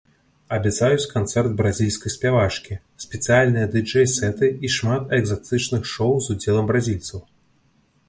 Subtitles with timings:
[0.55, 7.19] Абяцаюць канцэрт бразільскай спявачкі, спецыяльныя дыджэй-сэты і шмат экзатычных шоу з удзелам бразільцаў.